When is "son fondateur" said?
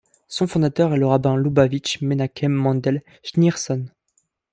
0.27-0.95